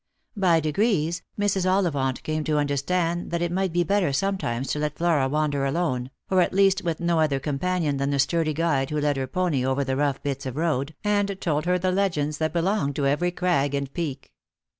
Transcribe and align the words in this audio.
By 0.35 0.59
degrees, 0.59 1.21
Mrs. 1.39 1.69
Ollivant 1.69 2.23
came 2.23 2.43
to 2.45 2.57
understand 2.57 3.29
that 3.29 3.43
it 3.43 3.51
might 3.51 3.71
be 3.71 3.83
better 3.83 4.11
sometimes 4.11 4.69
to 4.71 4.79
let 4.79 4.97
Flora 4.97 5.29
wander 5.29 5.63
alone, 5.63 6.09
or 6.31 6.41
at 6.41 6.55
least 6.55 6.83
with 6.83 6.99
no 6.99 7.19
other 7.19 7.39
companion 7.39 7.97
than 7.97 8.09
the 8.09 8.17
sturdy 8.17 8.55
guide 8.55 8.89
who 8.89 8.99
led 8.99 9.17
her 9.17 9.27
pony 9.27 9.63
over 9.63 9.83
the 9.83 9.95
rough 9.95 10.19
bits 10.23 10.47
of 10.47 10.55
road, 10.55 10.95
and 11.03 11.39
told 11.39 11.65
her 11.67 11.77
the 11.77 11.91
legends 11.91 12.39
that 12.39 12.51
belonged 12.51 12.95
to 12.95 13.05
every 13.05 13.29
crag 13.29 13.75
and 13.75 13.93
peak. 13.93 14.31